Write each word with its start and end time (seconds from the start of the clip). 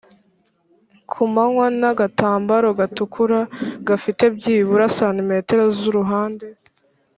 ku 1.09 1.21
manywa 1.33 1.67
n 1.79 1.81
agatambaro 1.91 2.67
gatukura 2.79 3.39
gafite 3.87 4.23
byibura 4.37 4.85
santimetero 4.97 5.63
z 5.77 5.79
uruhande 5.89 6.45